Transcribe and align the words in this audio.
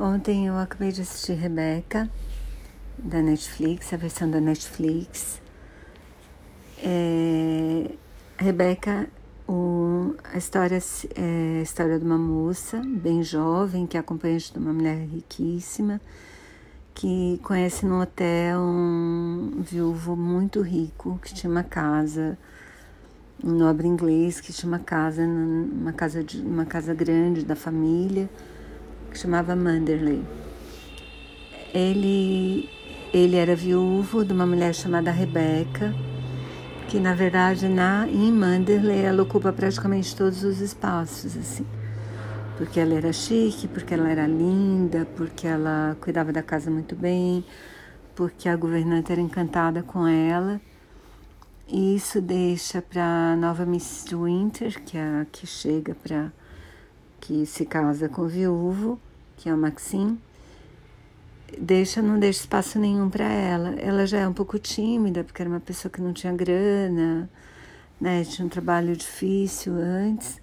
Ontem 0.00 0.46
eu 0.46 0.56
acabei 0.56 0.90
de 0.90 1.02
assistir 1.02 1.34
Rebeca, 1.34 2.08
da 2.96 3.20
Netflix, 3.20 3.92
a 3.92 3.98
versão 3.98 4.30
da 4.30 4.40
Netflix. 4.40 5.42
É, 6.82 7.90
Rebeca, 8.38 9.10
a 10.32 10.38
história 10.38 10.78
é 11.14 11.58
a 11.58 11.62
história 11.62 11.98
de 11.98 12.04
uma 12.06 12.16
moça 12.16 12.80
bem 12.82 13.22
jovem 13.22 13.86
que 13.86 13.98
é 13.98 14.00
acompanhante 14.00 14.54
de 14.54 14.58
uma 14.58 14.72
mulher 14.72 14.96
riquíssima 15.06 16.00
que 16.94 17.38
conhece 17.42 17.84
no 17.84 18.00
hotel 18.00 18.58
um 18.58 19.60
viúvo 19.60 20.16
muito 20.16 20.62
rico 20.62 21.20
que 21.22 21.34
tinha 21.34 21.50
uma 21.50 21.62
casa 21.62 22.38
um 23.44 23.50
nobre 23.50 23.86
inglês 23.86 24.40
que 24.40 24.50
tinha 24.50 24.66
uma 24.66 24.78
casa 24.78 25.22
uma 25.26 25.92
casa 25.92 26.24
de 26.24 26.40
uma 26.40 26.64
casa 26.64 26.94
grande 26.94 27.44
da 27.44 27.54
família 27.54 28.30
que 29.10 29.18
chamava 29.18 29.54
Manderley. 29.54 30.24
Ele, 31.74 32.68
ele 33.12 33.36
era 33.36 33.54
viúvo 33.54 34.24
de 34.24 34.32
uma 34.32 34.46
mulher 34.46 34.74
chamada 34.74 35.10
Rebecca, 35.10 35.94
que 36.88 36.98
na 36.98 37.14
verdade 37.14 37.68
na, 37.68 38.08
em 38.08 38.32
Manderley 38.32 39.00
ela 39.00 39.22
ocupa 39.22 39.52
praticamente 39.52 40.16
todos 40.16 40.42
os 40.42 40.60
espaços, 40.60 41.36
assim. 41.36 41.66
Porque 42.56 42.78
ela 42.78 42.94
era 42.94 43.12
chique, 43.12 43.68
porque 43.68 43.94
ela 43.94 44.08
era 44.08 44.26
linda, 44.26 45.06
porque 45.16 45.46
ela 45.46 45.96
cuidava 46.00 46.32
da 46.32 46.42
casa 46.42 46.70
muito 46.70 46.94
bem, 46.94 47.44
porque 48.14 48.48
a 48.48 48.56
governanta 48.56 49.12
era 49.12 49.20
encantada 49.20 49.82
com 49.82 50.06
ela. 50.06 50.60
E 51.66 51.94
isso 51.94 52.20
deixa 52.20 52.82
para 52.82 53.32
a 53.32 53.36
nova 53.36 53.64
Miss 53.64 54.04
Winter, 54.12 54.82
que 54.82 54.98
é 54.98 55.20
a 55.20 55.26
que 55.30 55.46
chega 55.46 55.94
para 55.94 56.32
que 57.20 57.44
se 57.46 57.66
casa 57.66 58.08
com 58.08 58.22
o 58.22 58.28
viúvo, 58.28 58.98
que 59.36 59.48
é 59.48 59.54
o 59.54 59.58
Maxim, 59.58 60.18
deixa, 61.58 62.00
não 62.02 62.18
deixa 62.18 62.40
espaço 62.40 62.78
nenhum 62.78 63.08
para 63.10 63.24
ela. 63.24 63.74
Ela 63.78 64.06
já 64.06 64.18
é 64.18 64.28
um 64.28 64.32
pouco 64.32 64.58
tímida, 64.58 65.24
porque 65.24 65.42
era 65.42 65.50
uma 65.50 65.60
pessoa 65.60 65.90
que 65.90 66.00
não 66.00 66.12
tinha 66.12 66.32
grana, 66.32 67.28
né? 68.00 68.24
Tinha 68.24 68.46
um 68.46 68.48
trabalho 68.48 68.96
difícil 68.96 69.74
antes. 69.74 70.40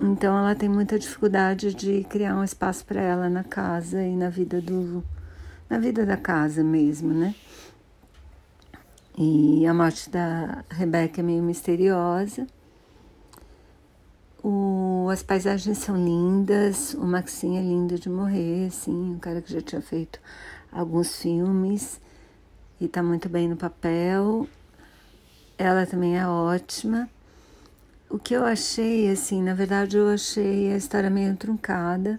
Então 0.00 0.36
ela 0.36 0.54
tem 0.54 0.68
muita 0.68 0.98
dificuldade 0.98 1.74
de 1.74 2.04
criar 2.04 2.36
um 2.36 2.44
espaço 2.44 2.84
para 2.84 3.00
ela 3.00 3.28
na 3.28 3.44
casa 3.44 4.02
e 4.02 4.16
na 4.16 4.28
vida 4.28 4.60
do 4.60 5.04
na 5.68 5.78
vida 5.78 6.04
da 6.04 6.16
casa 6.16 6.62
mesmo, 6.62 7.12
né? 7.12 7.34
E 9.16 9.64
a 9.66 9.72
morte 9.72 10.10
da 10.10 10.64
Rebeca 10.68 11.20
é 11.20 11.22
meio 11.22 11.42
misteriosa. 11.42 12.46
O, 14.42 14.48
as 15.14 15.22
paisagens 15.22 15.78
são 15.78 15.96
lindas, 15.96 16.94
o 16.94 17.06
Maxim 17.06 17.56
é 17.56 17.62
lindo 17.62 17.98
de 17.98 18.10
morrer, 18.10 18.66
assim, 18.66 18.92
um 18.92 19.18
cara 19.18 19.40
que 19.40 19.52
já 19.52 19.60
tinha 19.60 19.80
feito 19.80 20.20
alguns 20.70 21.20
filmes 21.20 22.00
e 22.80 22.88
tá 22.88 23.02
muito 23.02 23.28
bem 23.28 23.48
no 23.48 23.56
papel. 23.56 24.46
Ela 25.56 25.86
também 25.86 26.18
é 26.18 26.26
ótima. 26.26 27.08
O 28.10 28.18
que 28.18 28.34
eu 28.34 28.44
achei, 28.44 29.10
assim, 29.10 29.42
na 29.42 29.54
verdade 29.54 29.96
eu 29.96 30.08
achei 30.08 30.72
a 30.72 30.76
história 30.76 31.08
meio 31.08 31.36
truncada. 31.36 32.18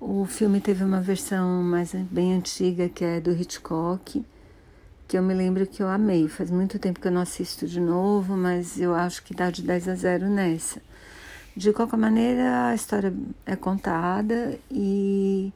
O 0.00 0.24
filme 0.24 0.60
teve 0.60 0.82
uma 0.82 1.00
versão 1.00 1.62
mais 1.62 1.92
bem 1.92 2.34
antiga, 2.34 2.88
que 2.88 3.04
é 3.04 3.20
do 3.20 3.30
Hitchcock 3.30 4.24
que 5.08 5.16
eu 5.16 5.22
me 5.22 5.34
lembro 5.34 5.66
que 5.66 5.82
eu 5.82 5.88
amei. 5.88 6.28
Faz 6.28 6.50
muito 6.50 6.78
tempo 6.78 7.00
que 7.00 7.06
eu 7.06 7.12
não 7.12 7.20
assisto 7.20 7.66
de 7.66 7.80
novo, 7.80 8.36
mas 8.36 8.80
eu 8.80 8.94
acho 8.94 9.22
que 9.22 9.34
dá 9.34 9.50
de 9.50 9.62
10 9.62 9.88
a 9.88 9.94
0 9.94 10.28
nessa. 10.28 10.82
De 11.56 11.72
qualquer 11.72 11.96
maneira, 11.96 12.68
a 12.68 12.74
história 12.74 13.14
é 13.46 13.56
contada 13.56 14.58
e 14.70 15.50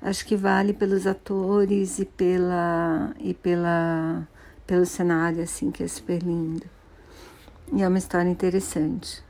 acho 0.00 0.24
que 0.24 0.34
vale 0.34 0.72
pelos 0.72 1.06
atores 1.06 1.98
e 1.98 2.06
pela 2.06 3.14
e 3.20 3.34
pela 3.34 4.26
pelo 4.66 4.86
cenário 4.86 5.42
assim 5.42 5.70
que 5.70 5.82
é 5.82 5.88
super 5.88 6.22
lindo. 6.22 6.64
E 7.70 7.82
é 7.82 7.88
uma 7.88 7.98
história 7.98 8.30
interessante. 8.30 9.25